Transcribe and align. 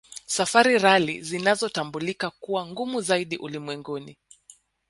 Safari 0.25 0.77
Rally 0.79 1.21
zinazotambulika 1.21 2.29
kuwa 2.31 2.67
ngumu 2.67 3.01
zaidi 3.01 3.37
ulimwenguni 3.37 4.17